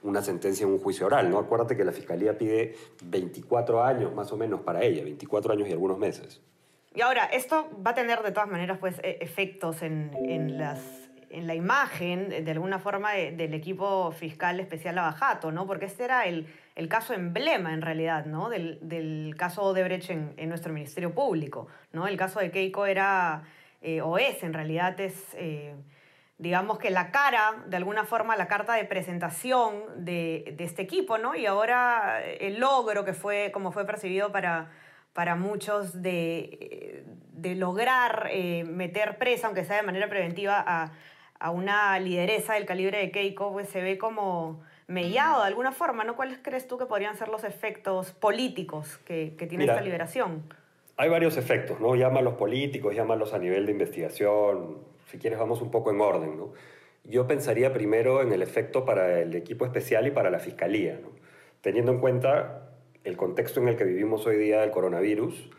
una 0.04 0.22
sentencia 0.22 0.66
en 0.66 0.72
un 0.72 0.80
juicio 0.80 1.06
oral. 1.06 1.30
¿no? 1.30 1.38
Acuérdate 1.38 1.76
que 1.76 1.84
la 1.84 1.92
Fiscalía 1.92 2.38
pide 2.38 2.74
24 3.04 3.84
años 3.84 4.16
más 4.16 4.32
o 4.32 4.38
menos 4.38 4.62
para 4.62 4.84
ella, 4.84 5.04
24 5.04 5.52
años 5.52 5.68
y 5.68 5.74
algunos 5.74 5.98
meses. 5.98 6.42
Y 6.96 7.02
ahora, 7.02 7.26
esto 7.26 7.68
va 7.86 7.92
a 7.92 7.94
tener 7.94 8.24
de 8.24 8.32
todas 8.32 8.50
maneras 8.50 8.78
pues, 8.80 9.00
e- 9.04 9.18
efectos 9.20 9.82
en, 9.82 10.12
en, 10.30 10.58
las, 10.58 10.80
en 11.36 11.48
la 11.48 11.54
imagen, 11.56 12.30
de 12.46 12.52
alguna 12.52 12.80
forma, 12.80 13.14
de- 13.14 13.32
del 13.32 13.54
equipo 13.54 14.12
fiscal 14.12 14.60
especial 14.60 14.96
Lavajato, 14.96 15.52
¿no? 15.52 15.66
Porque 15.68 15.86
este 15.86 16.04
era 16.06 16.26
el, 16.26 16.48
el 16.76 16.88
caso 16.88 17.14
emblema, 17.14 17.74
en 17.74 17.82
realidad, 17.82 18.26
¿no? 18.26 18.50
Del, 18.50 18.80
del 18.82 19.36
caso 19.38 19.64
Odebrecht 19.64 20.10
en, 20.10 20.34
en 20.38 20.50
nuestro 20.50 20.74
Ministerio 20.74 21.14
Público, 21.14 21.68
¿no? 21.92 22.08
El 22.08 22.18
caso 22.18 22.40
de 22.40 22.52
Keiko 22.52 22.86
era, 22.86 23.44
eh, 23.82 24.02
o 24.02 24.18
es, 24.18 24.44
en 24.44 24.54
realidad, 24.54 25.00
es... 25.00 25.34
eh, 25.36 25.76
digamos 26.38 26.80
que 26.80 26.90
la 26.90 27.12
cara, 27.12 27.64
de 27.68 27.78
alguna 27.78 28.04
forma, 28.04 28.36
la 28.36 28.48
carta 28.48 28.74
de 28.74 28.84
presentación 28.84 30.04
de, 30.04 30.54
de 30.58 30.64
este 30.66 30.82
equipo, 30.82 31.18
¿no? 31.18 31.34
Y 31.34 31.46
ahora 31.46 32.20
eh, 32.22 32.48
el 32.48 32.60
logro 32.60 33.06
que 33.06 33.14
fue, 33.14 33.52
como 33.54 33.72
fue 33.72 33.86
percibido 33.86 34.34
para, 34.34 34.70
para 35.14 35.36
muchos 35.38 36.02
de, 36.02 36.58
eh, 36.60 37.06
de 37.32 37.56
lograr 37.56 38.28
eh, 38.32 38.66
meter 38.66 39.18
presa, 39.18 39.48
aunque 39.48 39.64
sea 39.64 39.78
de 39.78 39.84
manera 39.84 40.10
preventiva, 40.10 40.62
a, 40.68 40.92
a 41.40 41.52
una 41.52 42.00
lideresa 42.00 42.54
del 42.54 42.66
calibre 42.66 43.00
de 43.00 43.12
Keiko, 43.12 43.52
pues 43.52 43.70
se 43.70 43.82
ve 43.82 43.98
como 43.98 44.62
mellado 44.88 45.42
de 45.42 45.48
alguna 45.48 45.72
forma, 45.72 46.04
¿no? 46.04 46.16
¿Cuáles 46.16 46.40
crees 46.42 46.68
tú 46.68 46.78
que 46.78 46.86
podrían 46.86 47.16
ser 47.16 47.28
los 47.28 47.44
efectos 47.44 48.12
políticos 48.12 49.00
que, 49.06 49.36
que 49.38 49.48
tiene 49.48 49.64
Mira, 49.64 49.74
esta 49.74 49.84
liberación? 49.84 50.44
Hay 50.98 51.10
varios 51.10 51.38
efectos, 51.38 51.80
¿no? 51.80 51.96
Llámalos 51.96 52.36
políticos, 52.36 52.96
llámalos 52.96 53.34
a 53.34 53.40
nivel 53.40 53.66
de 53.66 53.72
investigación. 53.72 54.78
Si 55.12 55.18
quieres, 55.18 55.40
vamos 55.40 55.62
un 55.62 55.72
poco 55.72 55.92
en 55.92 56.02
orden, 56.02 56.38
¿no? 56.38 56.54
Yo 57.04 57.28
pensaría 57.28 57.74
primero 57.74 58.22
en 58.22 58.32
el 58.32 58.42
efecto 58.42 58.86
para 58.86 59.20
el 59.20 59.36
equipo 59.36 59.66
especial 59.66 60.08
y 60.08 60.12
para 60.12 60.30
la 60.30 60.40
fiscalía, 60.40 61.00
¿no? 61.02 61.10
Teniendo 61.62 61.92
en 61.92 62.00
cuenta 62.00 62.70
el 63.04 63.18
contexto 63.18 63.60
en 63.60 63.68
el 63.68 63.76
que 63.76 63.84
vivimos 63.84 64.26
hoy 64.26 64.38
día 64.38 64.62
del 64.62 64.72
coronavirus, 64.72 65.50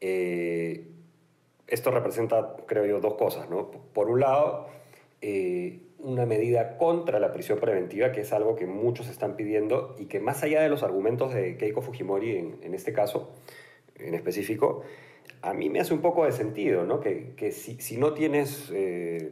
eh, 0.00 0.88
esto 1.68 1.90
representa, 1.90 2.56
creo 2.66 2.86
yo, 2.86 3.00
dos 3.00 3.14
cosas, 3.14 3.48
¿no? 3.48 3.70
Por 3.70 4.08
un 4.08 4.20
lado, 4.20 4.68
eh, 5.22 5.78
una 5.98 6.26
medida 6.26 6.78
contra 6.78 7.20
la 7.20 7.32
prisión 7.32 7.60
preventiva, 7.60 8.10
que 8.10 8.22
es 8.22 8.32
algo 8.32 8.56
que 8.56 8.66
muchos 8.66 9.08
están 9.08 9.36
pidiendo 9.36 9.94
y 9.96 10.06
que 10.06 10.18
más 10.18 10.42
allá 10.42 10.60
de 10.60 10.68
los 10.68 10.82
argumentos 10.82 11.32
de 11.32 11.56
Keiko 11.56 11.80
Fujimori 11.80 12.36
en, 12.60 12.74
este 12.74 12.92
caso, 12.92 13.30
en 13.94 14.14
específico, 14.14 14.82
a 15.40 15.54
mí 15.54 15.70
me 15.70 15.78
hace 15.78 15.94
un 15.94 16.00
poco 16.00 16.24
de 16.24 16.32
sentido, 16.32 16.84
¿no? 16.84 16.98
Que, 16.98 17.34
que 17.36 17.52
si, 17.52 17.76
si 17.80 17.98
no 17.98 18.14
tienes, 18.14 18.72
eh, 18.74 19.30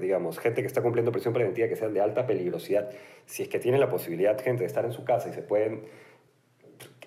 digamos, 0.00 0.40
gente 0.40 0.62
que 0.62 0.66
está 0.66 0.82
cumpliendo 0.82 1.12
prisión 1.12 1.32
preventiva 1.32 1.68
que 1.68 1.76
sean 1.76 1.94
de 1.94 2.00
alta 2.00 2.26
peligrosidad, 2.26 2.90
si 3.26 3.44
es 3.44 3.48
que 3.48 3.60
tienen 3.60 3.80
la 3.80 3.88
posibilidad, 3.88 4.36
gente, 4.42 4.64
de 4.64 4.66
estar 4.66 4.84
en 4.84 4.92
su 4.92 5.04
casa 5.04 5.28
y 5.28 5.32
se 5.32 5.42
pueden 5.42 5.84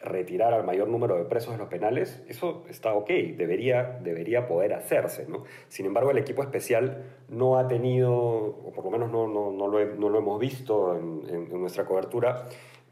retirar 0.04 0.54
al 0.54 0.64
mayor 0.64 0.88
número 0.88 1.16
de 1.16 1.26
presos 1.26 1.54
de 1.54 1.58
los 1.58 1.68
penales, 1.68 2.22
eso 2.28 2.64
está 2.70 2.94
ok, 2.94 3.10
debería, 3.36 4.00
debería 4.04 4.48
poder 4.48 4.74
hacerse. 4.74 5.26
¿no? 5.28 5.44
Sin 5.68 5.86
embargo, 5.86 6.12
el 6.12 6.18
equipo 6.18 6.42
especial 6.44 7.04
no 7.30 7.58
ha 7.58 7.68
tenido, 7.68 8.14
o 8.14 8.72
por 8.76 8.86
lo 8.86 8.92
menos 8.92 9.12
no, 9.12 9.28
no, 9.28 9.52
no, 9.52 9.68
lo, 9.68 9.80
he- 9.80 9.96
no 9.98 10.10
lo 10.10 10.20
hemos 10.20 10.40
visto 10.40 10.96
en, 10.98 11.24
en- 11.30 11.52
en 11.52 11.62
nuestra 11.62 11.86
cobertura, 11.86 12.46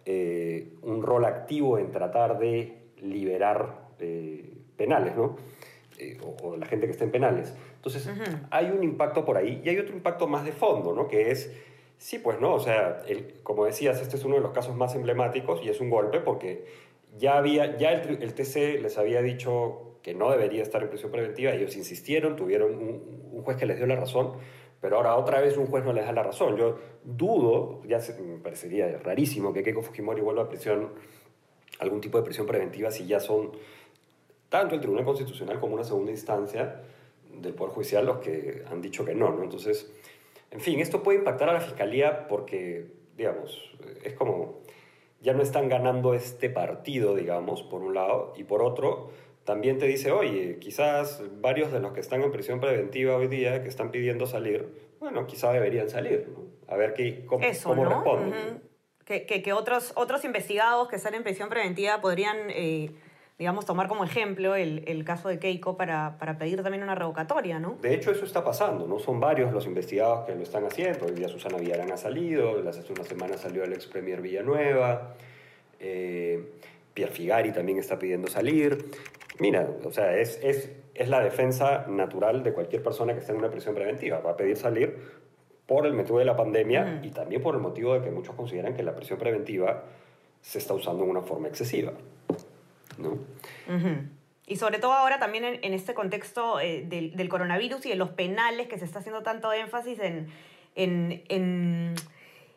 eh, 0.06 0.70
un 0.84 1.02
rol 1.02 1.26
activo 1.26 1.78
en 1.80 1.92
tratar 1.92 2.38
de 2.40 2.78
liberar 3.02 3.86
eh, 4.00 4.52
penales, 4.78 5.16
¿no? 5.16 5.36
Eh, 5.98 6.18
o, 6.24 6.48
o, 6.50 6.58
la 6.58 6.66
gente 6.66 6.86
que 6.88 6.92
está 6.92 7.06
en 7.06 7.12
penales. 7.12 7.56
Entonces, 7.78 8.10
hay 8.52 8.72
un 8.72 8.84
impacto 8.84 9.24
por 9.26 9.38
ahí 9.38 9.62
y 9.64 9.70
hay 9.70 9.78
otro 9.80 9.96
impacto 9.96 10.28
más 10.28 10.44
de 10.44 10.52
fondo, 10.52 10.94
¿no? 10.94 11.08
Que 11.08 11.32
es, 11.32 11.52
sí, 11.98 12.20
pues 12.20 12.40
no, 12.42 12.54
o 12.54 12.60
sea, 12.60 13.04
el, 13.08 13.36
como 13.44 13.64
decías, 13.66 14.02
este 14.02 14.18
es 14.18 14.26
uno 14.26 14.36
de 14.36 14.42
los 14.42 14.52
casos 14.52 14.76
más 14.76 14.94
emblemáticos 14.96 15.62
y 15.64 15.70
es 15.70 15.80
un 15.80 15.90
golpe 15.90 16.20
porque 16.20 16.66
ya, 17.18 17.38
había, 17.38 17.78
ya 17.78 17.92
el, 17.92 18.22
el 18.22 18.34
TC 18.34 18.82
les 18.82 18.98
había 18.98 19.22
dicho 19.22 19.86
que 20.06 20.14
no 20.14 20.30
debería 20.30 20.62
estar 20.62 20.84
en 20.84 20.90
prisión 20.90 21.12
preventiva, 21.12 21.52
ellos 21.52 21.76
insistieron, 21.76 22.36
tuvieron 22.36 22.76
un, 22.76 23.42
juez 23.42 23.58
que 23.58 23.66
les 23.66 23.78
dio 23.78 23.88
la 23.88 23.96
razón, 23.96 24.34
pero 24.80 24.98
ahora 24.98 25.16
otra 25.16 25.42
vez 25.42 25.58
un 25.58 25.66
juez 25.66 25.84
no 25.84 25.94
les 25.94 26.06
da 26.06 26.12
la 26.12 26.22
razón. 26.22 26.56
Yo 26.58 26.78
dudo, 27.04 27.82
ya 27.88 28.00
me 28.24 28.38
parecería 28.38 29.00
rarísimo 29.00 29.52
que 29.52 29.64
Keiko 29.64 29.82
Fujimori 29.82 30.22
vuelva 30.22 30.44
a 30.44 30.48
prisión, 30.48 30.92
algún 31.80 32.02
tipo 32.02 32.20
de 32.20 32.24
prisión 32.24 32.46
preventiva 32.46 32.92
si 32.92 33.08
ya 33.08 33.20
son 33.20 33.54
tanto 34.48 34.76
el 34.76 34.82
Tribunal 34.82 35.06
Constitucional 35.06 35.60
como 35.60 35.74
una 35.74 35.84
segunda 35.84 36.12
instancia 36.12 36.84
del 37.32 37.56
Poder 37.56 37.74
Judicial 37.74 38.06
los 38.06 38.18
que 38.20 38.64
han 38.70 38.84
dicho 38.84 39.04
que 39.04 39.16
no, 39.16 39.32
¿no? 39.32 39.42
Entonces, 39.42 39.92
en 40.52 40.62
fin, 40.62 40.80
esto 40.82 41.02
puede 41.02 41.18
impactar 41.18 41.50
a 41.50 41.54
la 41.54 41.62
Fiscalía 41.62 42.28
porque, 42.28 42.86
digamos, 43.18 43.76
es 44.04 44.14
como, 44.14 44.60
ya 45.26 45.34
no 45.34 45.42
están 45.42 45.70
ganando 45.70 46.14
este 46.14 46.52
partido, 46.52 47.16
digamos, 47.16 47.64
por 47.64 47.82
un 47.82 47.96
lado, 47.96 48.34
y 48.38 48.44
por 48.44 48.62
otro, 48.62 49.10
también 49.44 49.80
te 49.80 49.88
dice, 49.88 50.12
oye, 50.12 50.60
quizás 50.60 51.24
varios 51.42 51.72
de 51.72 51.80
los 51.80 51.94
que 51.94 52.00
están 52.00 52.22
en 52.22 52.32
prisión 52.32 52.60
preventiva 52.60 53.16
hoy 53.16 53.28
día, 53.28 53.64
que 53.64 53.68
están 53.68 53.90
pidiendo 53.90 54.28
salir, 54.28 54.94
bueno, 55.00 55.26
quizás 55.26 55.52
deberían 55.54 55.90
salir, 55.90 56.30
¿no? 56.30 56.46
A 56.72 56.78
ver 56.78 56.94
qué, 56.94 57.26
cómo, 57.26 57.44
Eso, 57.44 57.70
cómo 57.70 57.86
¿no? 57.86 57.90
responden. 57.90 58.62
Que, 59.04 59.26
que 59.26 59.54
otros, 59.54 59.94
otros 59.96 60.24
investigados 60.26 60.88
que 60.90 60.96
están 60.96 61.16
en 61.16 61.24
prisión 61.24 61.50
preventiva 61.50 62.02
podrían, 62.02 62.38
eh, 62.50 62.92
digamos, 63.38 63.66
tomar 63.66 63.88
como 63.88 64.06
ejemplo 64.06 64.56
el, 64.56 64.84
el 64.88 65.04
caso 65.04 65.28
de 65.28 65.40
Keiko 65.40 65.76
para, 65.76 66.18
para 66.18 66.38
pedir 66.38 66.64
también 66.64 66.84
una 66.84 66.96
revocatoria, 66.96 67.60
¿no? 67.60 67.78
De 67.82 67.94
hecho, 67.94 68.12
eso 68.12 68.24
está 68.24 68.44
pasando, 68.44 68.88
¿no? 68.88 68.98
Son 69.00 69.20
varios 69.20 69.52
los 69.52 69.66
investigados 69.66 70.26
que 70.26 70.36
lo 70.36 70.44
están 70.44 70.66
haciendo. 70.66 71.06
Hoy 71.06 71.12
día 71.12 71.28
Susana 71.28 71.58
Villarán 71.58 71.92
ha 71.92 71.98
salido, 71.98 72.58
hace 72.68 72.94
una 72.94 73.04
semana 73.04 73.38
salió 73.38 73.64
el 73.64 73.74
ex 73.74 73.88
premier 73.88 74.22
Villanueva, 74.22 75.16
eh, 75.80 76.54
Pierre 76.94 77.12
Figari 77.12 77.52
también 77.52 77.78
está 77.78 78.00
pidiendo 78.00 78.28
salir. 78.28 78.90
Mira, 79.40 79.68
o 79.84 79.92
sea, 79.92 80.16
es, 80.16 80.40
es, 80.42 80.72
es 80.94 81.10
la 81.10 81.20
defensa 81.20 81.86
natural 81.90 82.42
de 82.42 82.54
cualquier 82.54 82.82
persona 82.82 83.14
que 83.14 83.20
esté 83.20 83.34
en 83.34 83.40
una 83.40 83.52
prisión 83.52 83.76
preventiva. 83.76 84.20
Va 84.20 84.32
a 84.32 84.38
pedir 84.38 84.56
salir 84.56 84.96
por 85.66 85.86
el 85.86 85.94
motivo 85.94 86.20
de 86.20 86.26
la 86.26 86.38
pandemia 86.38 87.02
y 87.04 87.10
también 87.10 87.42
por 87.42 87.56
el 87.56 87.62
motivo 87.62 87.96
de 87.96 88.02
que 88.02 88.12
muchos 88.12 88.34
consideran 88.36 88.76
que 88.76 88.84
la 88.84 88.96
prisión 88.96 89.20
preventiva 89.20 89.84
se 90.40 90.60
está 90.60 90.74
usando 90.74 91.04
en 91.04 91.10
una 91.10 91.22
forma 91.22 91.50
excesiva. 91.50 91.92
¿No? 92.98 93.10
Ujú. 93.10 94.10
Y 94.48 94.58
sobre 94.58 94.78
todo 94.78 94.94
ahora 94.94 95.18
también 95.18 95.44
en, 95.44 95.60
en 95.64 95.74
este 95.74 95.94
contexto 95.94 96.60
eh, 96.60 96.86
del, 96.88 97.16
del 97.16 97.30
coronavirus 97.30 97.86
y 97.88 97.90
de 97.90 97.96
los 97.96 98.12
penales, 98.12 98.68
que 98.68 98.78
se 98.78 98.86
está 98.86 99.00
haciendo 99.00 99.24
tanto 99.24 99.52
énfasis 99.52 99.98
en, 100.00 100.28
en, 100.76 101.24
en, 101.30 101.96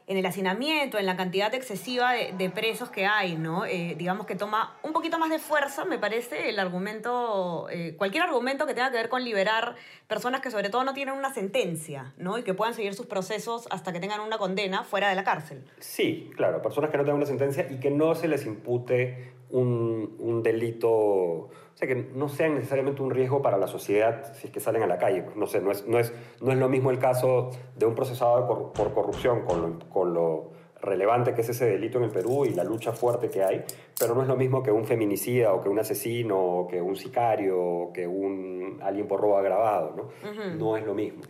en 0.07 0.17
el 0.17 0.27
hacinamiento, 0.27 0.99
en 0.99 1.07
la 1.07 1.17
cantidad 1.17 1.55
excesiva 1.55 2.13
de, 2.13 2.35
de 2.37 2.51
presos 2.51 2.91
que 2.91 3.07
hay, 3.07 3.37
¿no? 3.37 3.65
Eh, 3.65 3.95
digamos 3.97 4.27
que 4.27 4.35
toma 4.35 4.77
un 4.83 4.93
poquito 4.93 5.19
más 5.19 5.31
de 5.31 5.39
fuerza, 5.39 5.87
me 5.87 5.99
parece, 5.99 6.51
el 6.51 6.59
argumento, 6.59 7.69
eh, 7.71 7.95
cualquier 7.97 8.25
argumento 8.25 8.67
que 8.67 8.75
tenga 8.75 8.91
que 8.91 8.99
ver 8.99 9.09
con 9.09 9.25
liberar 9.25 9.75
personas 10.07 10.43
que 10.43 10.51
sobre 10.51 10.69
todo 10.69 10.85
no 10.85 10.93
tienen 10.93 11.15
una 11.15 11.33
sentencia, 11.33 12.13
¿no? 12.19 12.37
Y 12.37 12.43
que 12.43 12.53
puedan 12.53 12.75
seguir 12.75 12.93
sus 12.95 13.07
procesos 13.07 13.67
hasta 13.71 13.95
que 13.95 14.01
tengan 14.01 14.21
una 14.21 14.37
condena 14.37 14.85
fuera 14.85 15.09
de 15.09 15.15
la 15.15 15.25
cárcel. 15.25 15.65
Sí, 15.79 16.31
claro, 16.37 16.61
personas 16.61 16.91
que 16.91 16.99
no 16.99 17.05
tengan 17.05 17.17
una 17.17 17.27
sentencia 17.27 17.67
y 17.71 17.81
que 17.81 17.91
no 17.91 18.15
se 18.15 18.29
les 18.29 18.45
impute 18.45 19.38
un, 19.51 20.17
un 20.19 20.43
delito, 20.43 20.91
o 20.91 21.51
sea, 21.75 21.89
que 21.89 21.95
no 22.15 22.29
sean 22.29 22.55
necesariamente 22.55 23.03
un 23.03 23.11
riesgo 23.11 23.41
para 23.43 23.57
la 23.59 23.67
sociedad 23.67 24.33
si 24.35 24.47
es 24.49 24.53
que 24.53 24.61
salen 24.61 24.83
a 24.83 24.87
la 24.87 24.99
calle. 24.99 25.25
No 25.37 25.47
sé, 25.47 25.61
no 25.61 25.71
es, 25.71 25.87
no 25.87 25.99
es, 25.99 26.13
no 26.41 26.53
es 26.53 26.59
lo 26.59 26.69
mismo 26.69 26.91
el 26.91 26.99
caso 26.99 27.51
de 27.77 27.87
un 27.87 27.95
procesado 27.95 28.47
por, 28.47 28.73
por 28.73 28.93
corrupción 28.93 29.43
con 29.45 29.63
lo, 29.63 29.79
con 29.89 30.13
lo 30.15 30.51
relevante 30.81 31.35
que 31.35 31.41
es 31.41 31.49
ese 31.49 31.67
delito 31.67 31.99
en 31.99 32.05
el 32.05 32.11
Perú 32.11 32.45
y 32.45 32.51
la 32.55 32.63
lucha 32.63 32.93
fuerte 32.93 33.29
que 33.31 33.43
hay, 33.43 33.65
pero 33.99 34.15
no 34.15 34.23
es 34.23 34.29
lo 34.29 34.37
mismo 34.37 34.63
que 34.63 34.71
un 34.71 34.85
feminicida 34.85 35.53
o 35.53 35.61
que 35.61 35.69
un 35.69 35.79
asesino 35.79 36.39
o 36.39 36.69
que 36.69 36.81
un 36.81 36.95
sicario 36.95 37.61
o 37.61 37.93
que 37.93 38.07
un, 38.07 38.79
alguien 38.83 39.09
por 39.09 39.21
robo 39.21 39.39
agravado, 39.39 39.95
¿no? 39.97 40.09
No 40.57 40.77
es 40.77 40.85
lo 40.85 40.95
mismo. 40.95 41.23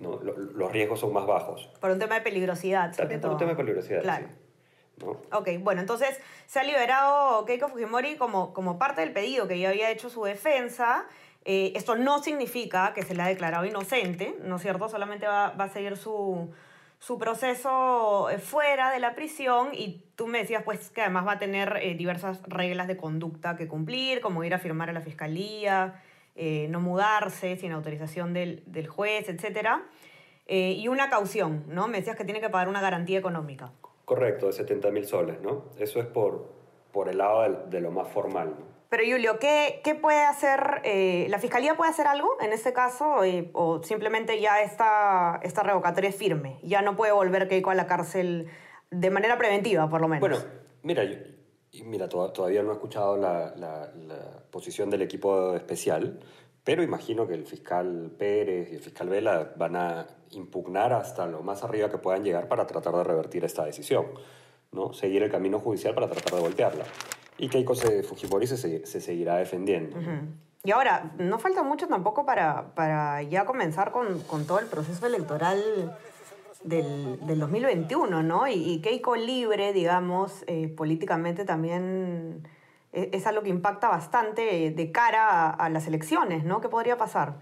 No, 0.00 0.18
lo- 0.20 0.36
los 0.36 0.72
riesgos 0.72 0.98
son 0.98 1.12
más 1.12 1.26
bajos. 1.26 1.70
Por 1.80 1.90
un 1.92 1.98
tema 2.00 2.16
de 2.16 2.22
peligrosidad, 2.22 2.92
También 2.96 3.20
por 3.20 3.30
un 3.30 3.36
tema 3.36 3.50
de 3.52 3.56
peligrosidad. 3.56 4.02
Claro. 4.02 4.26
sí. 4.28 4.34
Ok, 5.32 5.48
bueno, 5.60 5.80
entonces 5.80 6.18
se 6.46 6.60
ha 6.60 6.64
liberado 6.64 7.44
Keiko 7.44 7.68
Fujimori 7.68 8.16
como, 8.16 8.52
como 8.52 8.78
parte 8.78 9.00
del 9.00 9.12
pedido 9.12 9.48
que 9.48 9.58
ya 9.58 9.70
había 9.70 9.90
hecho 9.90 10.10
su 10.10 10.24
defensa. 10.24 11.06
Eh, 11.44 11.72
esto 11.74 11.96
no 11.96 12.22
significa 12.22 12.92
que 12.94 13.02
se 13.02 13.14
le 13.14 13.22
ha 13.22 13.26
declarado 13.26 13.64
inocente, 13.64 14.36
¿no 14.44 14.56
es 14.56 14.62
cierto? 14.62 14.88
Solamente 14.88 15.26
va, 15.26 15.50
va 15.50 15.64
a 15.64 15.68
seguir 15.68 15.96
su, 15.96 16.52
su 17.00 17.18
proceso 17.18 18.30
eh, 18.30 18.38
fuera 18.38 18.92
de 18.92 19.00
la 19.00 19.16
prisión 19.16 19.70
y 19.72 20.04
tú 20.14 20.28
me 20.28 20.38
decías 20.38 20.62
pues 20.62 20.90
que 20.90 21.00
además 21.00 21.26
va 21.26 21.32
a 21.32 21.38
tener 21.40 21.80
eh, 21.82 21.94
diversas 21.94 22.40
reglas 22.44 22.86
de 22.86 22.96
conducta 22.96 23.56
que 23.56 23.66
cumplir, 23.66 24.20
como 24.20 24.44
ir 24.44 24.54
a 24.54 24.58
firmar 24.58 24.88
a 24.90 24.92
la 24.92 25.00
fiscalía, 25.00 26.00
no 26.34 26.80
mudarse 26.80 27.56
sin 27.56 27.72
autorización 27.72 28.32
del, 28.32 28.62
del 28.64 28.88
juez, 28.88 29.28
etc. 29.28 29.68
y 30.46 30.88
una 30.88 31.10
caución, 31.10 31.64
¿no? 31.68 31.88
Me 31.88 31.98
decías 31.98 32.16
que 32.16 32.24
tiene 32.24 32.40
que 32.40 32.48
pagar 32.48 32.68
una 32.70 32.80
garantía 32.80 33.18
económica. 33.18 33.70
Correcto, 34.04 34.46
de 34.46 34.52
70 34.52 34.90
mil 34.90 35.06
soles, 35.06 35.40
¿no? 35.40 35.66
Eso 35.78 36.00
es 36.00 36.06
por, 36.06 36.52
por 36.92 37.08
el 37.08 37.18
lado 37.18 37.66
de, 37.68 37.80
lo 37.80 37.90
más 37.90 38.08
formal, 38.08 38.50
¿no? 38.58 38.72
Pero 38.88 39.04
Julio, 39.10 39.38
¿qué, 39.38 39.80
qué 39.82 39.94
puede 39.94 40.20
hacer? 40.22 40.82
eh, 40.84 41.26
¿La 41.30 41.38
fiscalía 41.38 41.76
puede 41.76 41.90
hacer 41.90 42.06
algo 42.06 42.28
en 42.42 42.52
este 42.52 42.74
caso? 42.74 43.24
eh, 43.24 43.48
¿O 43.54 43.82
simplemente 43.82 44.38
ya 44.38 44.60
esta, 44.60 45.40
esta 45.42 45.62
revocatoria 45.62 46.10
es 46.10 46.16
firme? 46.16 46.58
Ya 46.62 46.82
no 46.82 46.94
puede 46.94 47.12
volver 47.12 47.48
Keiko 47.48 47.70
a 47.70 47.74
la 47.74 47.86
cárcel 47.86 48.48
de 48.90 49.10
manera 49.10 49.38
preventiva, 49.38 49.88
por 49.88 50.02
lo 50.02 50.08
menos. 50.08 50.20
Bueno, 50.28 50.44
mira, 50.82 51.04
yo- 51.04 51.16
mira, 51.86 52.06
to- 52.10 52.32
todavía 52.32 52.62
no 52.62 52.70
he 52.70 52.74
escuchado 52.74 53.16
la, 53.16 53.54
la- 53.56 53.90
la 53.96 54.42
posición 54.50 54.90
del 54.90 55.00
equipo 55.00 55.56
especial, 55.56 56.20
pero 56.64 56.82
imagino 56.82 57.26
que 57.26 57.34
el 57.34 57.44
fiscal 57.44 58.12
Pérez 58.18 58.70
y 58.72 58.76
el 58.76 58.80
fiscal 58.80 59.08
Vela 59.08 59.52
van 59.56 59.76
a 59.76 60.06
impugnar 60.30 60.92
hasta 60.92 61.26
lo 61.26 61.42
más 61.42 61.62
arriba 61.64 61.90
que 61.90 61.98
puedan 61.98 62.22
llegar 62.24 62.48
para 62.48 62.66
tratar 62.66 62.94
de 62.94 63.04
revertir 63.04 63.44
esta 63.44 63.64
decisión, 63.64 64.06
¿no? 64.70 64.92
Seguir 64.92 65.22
el 65.22 65.30
camino 65.30 65.58
judicial 65.58 65.94
para 65.94 66.08
tratar 66.08 66.34
de 66.34 66.40
voltearla. 66.40 66.84
Y 67.38 67.48
Keiko 67.48 67.74
se, 67.74 68.02
Fujimori 68.02 68.46
se, 68.46 68.56
se- 68.56 68.86
se 68.86 69.00
seguirá 69.00 69.36
defendiendo. 69.36 69.96
Y 70.64 70.70
ahora, 70.70 71.12
no 71.18 71.38
falta 71.40 71.64
mucho 71.64 71.88
tampoco 71.88 72.24
para, 72.24 72.74
para 72.76 73.20
ya 73.22 73.44
comenzar 73.44 73.90
con, 73.90 74.20
con 74.20 74.46
todo 74.46 74.60
el 74.60 74.66
proceso 74.66 75.04
electoral 75.06 75.98
del, 76.62 77.18
del 77.26 77.40
2021, 77.40 78.22
¿no? 78.22 78.46
Y, 78.46 78.80
Keiko 78.80 79.16
libre, 79.16 79.72
digamos, 79.72 80.44
eh, 80.46 80.68
políticamente 80.68 81.44
también 81.44 82.46
es 82.92 83.26
algo 83.26 83.42
que 83.42 83.48
impacta 83.48 83.88
bastante 83.88 84.70
de 84.70 84.92
cara 84.92 85.28
a, 85.30 85.50
a 85.50 85.68
las 85.70 85.86
elecciones, 85.86 86.44
¿no? 86.44 86.60
¿Qué 86.60 86.68
podría 86.68 86.96
pasar? 86.96 87.34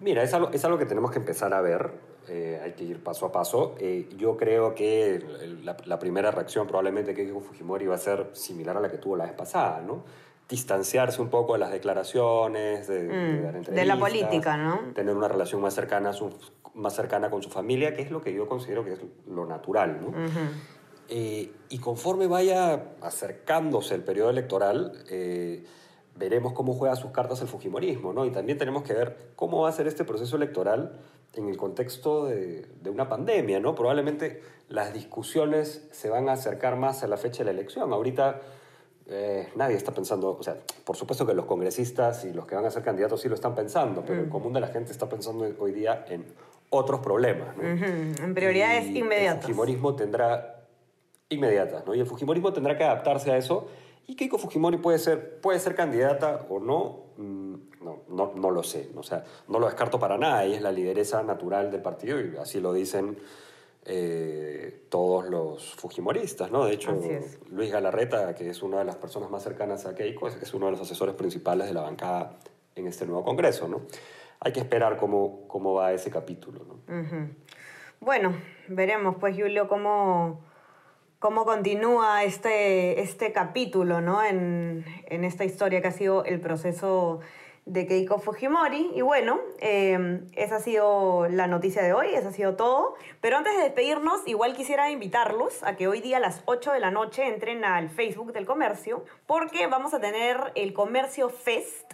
Mira, 0.00 0.22
es 0.22 0.32
algo, 0.34 0.50
es 0.52 0.64
algo 0.64 0.78
que 0.78 0.86
tenemos 0.86 1.10
que 1.10 1.18
empezar 1.18 1.52
a 1.54 1.60
ver, 1.60 1.90
eh, 2.28 2.60
hay 2.62 2.72
que 2.74 2.84
ir 2.84 3.02
paso 3.02 3.26
a 3.26 3.32
paso. 3.32 3.74
Eh, 3.80 4.08
yo 4.16 4.36
creo 4.36 4.74
que 4.74 5.20
la, 5.64 5.76
la 5.86 5.98
primera 5.98 6.30
reacción 6.30 6.66
probablemente 6.66 7.14
que 7.14 7.24
Keiko 7.24 7.40
Fujimori 7.40 7.86
va 7.86 7.94
a 7.96 7.98
ser 7.98 8.28
similar 8.32 8.76
a 8.76 8.80
la 8.80 8.90
que 8.90 8.98
tuvo 8.98 9.16
la 9.16 9.24
vez 9.24 9.32
pasada, 9.32 9.80
¿no? 9.80 10.04
Distanciarse 10.48 11.20
un 11.20 11.28
poco 11.30 11.54
de 11.54 11.58
las 11.58 11.70
declaraciones, 11.72 12.86
de, 12.86 13.08
de 13.08 13.12
Mm, 13.40 13.42
dar 13.42 13.52
de 13.54 13.84
la 13.84 13.94
entrevistas, 13.94 13.98
política, 13.98 14.56
¿no? 14.56 14.78
Tener 14.94 15.14
una 15.16 15.28
relación 15.28 15.60
más 15.60 15.74
cercana, 15.74 16.10
a 16.10 16.12
su- 16.12 16.32
más 16.74 16.94
cercana 16.94 17.28
con 17.28 17.42
su 17.42 17.50
familia, 17.50 17.92
que 17.94 18.02
es 18.02 18.10
lo 18.10 18.20
que 18.22 18.32
yo 18.32 18.46
considero 18.46 18.84
que 18.84 18.92
es 18.92 19.00
lo 19.26 19.46
natural, 19.46 19.98
¿no? 20.00 20.12
Eh, 21.08 21.50
y 21.70 21.78
conforme 21.78 22.26
vaya 22.26 22.84
acercándose 23.00 23.94
el 23.94 24.02
periodo 24.02 24.30
electoral, 24.30 25.04
eh, 25.10 25.64
veremos 26.16 26.52
cómo 26.52 26.74
juega 26.74 26.96
sus 26.96 27.10
cartas 27.12 27.40
el 27.40 27.48
Fujimorismo, 27.48 28.12
¿no? 28.12 28.26
Y 28.26 28.30
también 28.30 28.58
tenemos 28.58 28.82
que 28.82 28.92
ver 28.92 29.16
cómo 29.36 29.62
va 29.62 29.68
a 29.68 29.72
ser 29.72 29.86
este 29.86 30.04
proceso 30.04 30.36
electoral 30.36 30.98
en 31.34 31.48
el 31.48 31.56
contexto 31.56 32.26
de, 32.26 32.66
de 32.82 32.90
una 32.90 33.08
pandemia, 33.08 33.60
¿no? 33.60 33.74
Probablemente 33.74 34.42
las 34.68 34.92
discusiones 34.92 35.88
se 35.92 36.10
van 36.10 36.28
a 36.28 36.32
acercar 36.32 36.76
más 36.76 37.02
a 37.02 37.06
la 37.06 37.16
fecha 37.16 37.38
de 37.38 37.44
la 37.46 37.50
elección. 37.52 37.92
Ahorita 37.92 38.40
eh, 39.10 39.48
nadie 39.56 39.74
está 39.74 39.92
pensando, 39.92 40.36
o 40.38 40.42
sea, 40.42 40.56
por 40.84 40.94
supuesto 40.94 41.26
que 41.26 41.32
los 41.32 41.46
congresistas 41.46 42.26
y 42.26 42.32
los 42.34 42.44
que 42.46 42.54
van 42.54 42.66
a 42.66 42.70
ser 42.70 42.82
candidatos 42.82 43.22
sí 43.22 43.28
lo 43.28 43.34
están 43.34 43.54
pensando, 43.54 44.04
pero 44.06 44.20
el 44.20 44.28
común 44.28 44.52
de 44.52 44.60
la 44.60 44.68
gente 44.68 44.92
está 44.92 45.08
pensando 45.08 45.48
hoy 45.58 45.72
día 45.72 46.04
en 46.10 46.26
otros 46.68 47.00
problemas, 47.00 47.56
En 47.58 48.34
prioridades 48.34 48.84
Y 48.88 48.98
inmediatas. 48.98 49.36
El 49.36 49.42
Fujimorismo 49.42 49.94
tendrá 49.96 50.57
inmediatas, 51.28 51.86
¿no? 51.86 51.94
Y 51.94 52.00
el 52.00 52.06
Fujimorismo 52.06 52.52
tendrá 52.52 52.76
que 52.76 52.84
adaptarse 52.84 53.30
a 53.30 53.36
eso. 53.36 53.68
Y 54.06 54.16
Keiko 54.16 54.38
Fujimori 54.38 54.78
puede 54.78 54.98
ser, 54.98 55.40
puede 55.40 55.58
ser 55.58 55.74
candidata 55.74 56.46
o 56.48 56.58
no, 56.60 57.04
mm, 57.18 57.54
no, 57.82 57.98
no, 58.08 58.32
no 58.34 58.50
lo 58.50 58.62
sé. 58.62 58.90
O 58.96 59.02
sea, 59.02 59.24
no 59.48 59.58
lo 59.58 59.66
descarto 59.66 59.98
para 59.98 60.16
nada. 60.16 60.44
Ella 60.44 60.56
es 60.56 60.62
la 60.62 60.72
lideresa 60.72 61.22
natural 61.22 61.70
del 61.70 61.82
partido 61.82 62.18
y 62.20 62.36
así 62.38 62.60
lo 62.60 62.72
dicen 62.72 63.18
eh, 63.84 64.86
todos 64.88 65.28
los 65.28 65.74
fujimoristas, 65.74 66.50
¿no? 66.50 66.64
De 66.64 66.72
hecho. 66.72 66.98
Luis 67.50 67.70
Galarreta, 67.70 68.34
que 68.34 68.48
es 68.48 68.62
una 68.62 68.78
de 68.78 68.84
las 68.84 68.96
personas 68.96 69.30
más 69.30 69.42
cercanas 69.42 69.84
a 69.86 69.94
Keiko, 69.94 70.28
es, 70.28 70.36
es 70.36 70.54
uno 70.54 70.66
de 70.66 70.72
los 70.72 70.80
asesores 70.80 71.14
principales 71.14 71.68
de 71.68 71.74
la 71.74 71.82
bancada 71.82 72.38
en 72.74 72.86
este 72.86 73.06
nuevo 73.06 73.24
Congreso, 73.24 73.68
¿no? 73.68 73.82
Hay 74.40 74.52
que 74.52 74.60
esperar 74.60 74.96
cómo, 74.96 75.46
cómo 75.48 75.74
va 75.74 75.92
ese 75.92 76.10
capítulo, 76.10 76.64
¿no? 76.64 77.28
Bueno, 78.00 78.34
veremos 78.68 79.16
pues 79.18 79.36
Julio 79.36 79.68
cómo, 79.68 80.40
cómo 81.18 81.44
continúa 81.44 82.22
este, 82.24 83.00
este 83.00 83.32
capítulo 83.32 84.00
¿no? 84.00 84.22
en, 84.22 84.84
en 85.06 85.24
esta 85.24 85.44
historia 85.44 85.82
que 85.82 85.88
ha 85.88 85.92
sido 85.92 86.24
el 86.24 86.40
proceso 86.40 87.20
de 87.68 87.86
Keiko 87.86 88.18
Fujimori. 88.18 88.92
Y 88.94 89.02
bueno, 89.02 89.40
eh, 89.60 90.20
esa 90.34 90.56
ha 90.56 90.60
sido 90.60 91.28
la 91.28 91.46
noticia 91.46 91.82
de 91.82 91.92
hoy, 91.92 92.14
eso 92.14 92.28
ha 92.28 92.32
sido 92.32 92.56
todo. 92.56 92.94
Pero 93.20 93.36
antes 93.36 93.56
de 93.56 93.62
despedirnos, 93.62 94.26
igual 94.26 94.54
quisiera 94.54 94.90
invitarlos 94.90 95.62
a 95.62 95.76
que 95.76 95.88
hoy 95.88 96.00
día 96.00 96.16
a 96.16 96.20
las 96.20 96.42
8 96.46 96.72
de 96.72 96.80
la 96.80 96.90
noche 96.90 97.26
entren 97.26 97.64
al 97.64 97.90
Facebook 97.90 98.32
del 98.32 98.46
comercio, 98.46 99.04
porque 99.26 99.66
vamos 99.66 99.94
a 99.94 100.00
tener 100.00 100.52
el 100.54 100.72
Comercio 100.72 101.28
Fest 101.28 101.92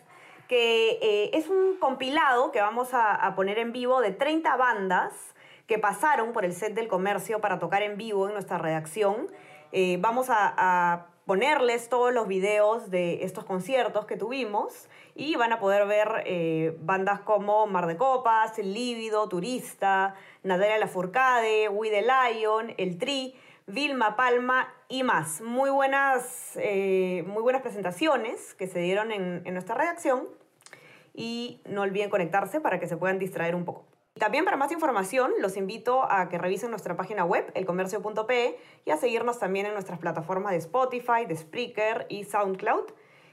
que 0.49 0.99
eh, 1.01 1.31
es 1.33 1.49
un 1.49 1.79
compilado 1.79 2.53
que 2.53 2.61
vamos 2.61 2.93
a, 2.93 3.15
a 3.15 3.35
poner 3.35 3.59
en 3.59 3.73
vivo 3.73 4.03
de 4.03 4.11
30 4.11 4.55
bandas 4.57 5.34
que 5.67 5.79
pasaron 5.79 6.33
por 6.33 6.45
el 6.45 6.53
set 6.53 6.75
del 6.75 6.89
comercio 6.89 7.41
para 7.41 7.59
tocar 7.59 7.83
en 7.83 7.97
vivo 7.97 8.27
en 8.27 8.35
nuestra 8.35 8.59
redacción. 8.59 9.29
Eh, 9.73 9.99
vamos 10.01 10.31
a, 10.31 10.55
a 10.57 11.07
ponerles 11.27 11.89
todos 11.89 12.13
los 12.13 12.29
videos 12.29 12.91
de 12.91 13.25
estos 13.25 13.45
conciertos 13.45 14.05
que 14.07 14.17
tuvimos 14.17 14.89
y 15.15 15.37
van 15.37 15.53
a 15.53 15.59
poder 15.59 15.87
ver 15.87 16.23
eh, 16.27 16.77
bandas 16.81 17.21
como 17.21 17.67
Mar 17.67 17.87
de 17.87 17.97
Copas, 17.97 18.59
El 18.59 18.75
Lívido, 18.75 19.29
Turista, 19.29 20.15
Nadera 20.43 20.77
Lafourcade, 20.79 21.69
We 21.69 21.89
the 21.91 22.03
Lion, 22.03 22.75
El 22.77 22.99
Tri, 22.99 23.35
Vilma 23.67 24.17
Palma 24.17 24.73
y 24.89 25.03
más. 25.03 25.41
Muy 25.41 25.71
buenas, 25.71 26.53
eh, 26.57 27.25
muy 27.27 27.43
buenas 27.43 27.63
presentaciones 27.63 28.55
que 28.55 28.67
se 28.67 28.81
dieron 28.81 29.11
en, 29.11 29.43
en 29.45 29.55
nuestra 29.55 29.75
redacción 29.75 30.29
y 31.15 31.63
no 31.65 31.83
olviden 31.83 32.11
conectarse 32.11 32.61
para 32.61 32.79
que 32.79 32.87
se 32.87 32.97
puedan 32.97 33.19
distraer 33.19 33.55
un 33.55 33.65
poco. 33.65 33.94
También 34.19 34.45
para 34.45 34.57
más 34.57 34.71
información 34.71 35.33
los 35.41 35.57
invito 35.57 36.05
a 36.09 36.29
que 36.29 36.39
revisen 36.39 36.71
nuestra 36.71 36.97
página 36.97 37.25
web, 37.25 37.51
elcomercio.pe, 37.55 38.57
y 38.85 38.91
a 38.93 38.97
seguirnos 38.97 39.41
también 39.41 39.67
en 39.67 39.73
nuestras 39.73 39.99
plataformas 39.99 40.53
de 40.53 40.59
Spotify, 40.59 41.27
de 41.27 41.37
Spreaker 41.37 42.07
y 42.09 42.23
SoundCloud. 42.23 42.85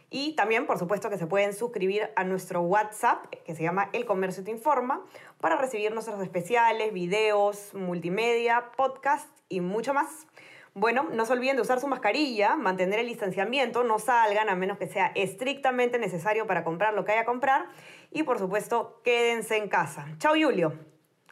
Y 0.09 0.33
también, 0.33 0.65
por 0.65 0.79
supuesto, 0.79 1.11
que 1.11 1.19
se 1.19 1.27
pueden 1.27 1.53
suscribir 1.53 2.09
a 2.15 2.23
nuestro 2.23 2.61
WhatsApp, 2.61 3.27
que 3.45 3.53
se 3.53 3.61
llama 3.61 3.89
El 3.93 4.05
Comercio 4.05 4.43
Te 4.43 4.50
Informa, 4.50 5.05
para 5.39 5.55
recibir 5.55 5.93
nuestros 5.93 6.19
especiales, 6.19 6.91
videos, 6.93 7.75
multimedia, 7.75 8.71
podcast 8.75 9.29
y 9.50 9.61
mucho 9.61 9.93
más. 9.93 10.25
Bueno, 10.74 11.10
no 11.12 11.25
se 11.25 11.34
olviden 11.34 11.58
de 11.58 11.63
usar 11.63 11.82
su 11.82 11.88
mascarilla, 11.88 12.56
mantener 12.56 13.00
el 13.00 13.08
distanciamiento, 13.08 13.84
no 13.84 14.00
salgan 14.00 14.48
a 14.48 14.56
menos 14.56 14.78
que 14.78 14.88
sea 14.88 15.12
estrictamente 15.16 16.00
necesario 16.00 16.48
para 16.48 16.63
comprar 16.63 16.94
lo 16.94 17.04
que 17.04 17.12
haya 17.12 17.22
a 17.22 17.25
comprar 17.25 17.66
y 18.10 18.24
por 18.24 18.40
supuesto 18.40 19.01
quédense 19.04 19.58
en 19.58 19.68
casa. 19.68 20.08
Chao 20.18 20.34
Julio, 20.42 20.74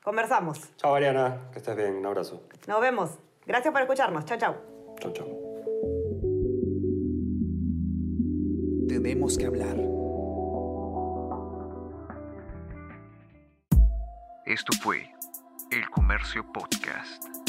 conversamos. 0.04 0.76
Chao, 0.76 0.94
Ariana, 0.94 1.50
que 1.54 1.60
estés 1.60 1.76
bien, 1.76 1.96
un 1.96 2.06
abrazo. 2.06 2.44
Nos 2.68 2.82
vemos. 2.82 3.18
Gracias 3.46 3.72
por 3.72 3.82
escucharnos. 3.82 4.26
Chao, 4.26 4.38
chao. 4.38 4.58
Chao, 5.00 5.14
chao. 5.14 5.28
Tenemos 8.90 9.38
que 9.38 9.46
hablar. 9.46 9.78
Esto 14.46 14.74
fue 14.82 15.14
El 15.72 15.90
Comercio 15.90 16.44
Podcast. 16.52 17.49